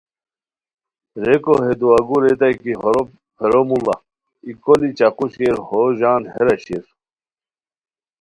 [1.23, 3.03] ریکو ہے دعاگو ریتائے کی ہورو
[3.37, 3.95] پھیرو موڑا
[4.45, 6.85] ای کولی چاقو شیر، ہو ژان ہیرا شیر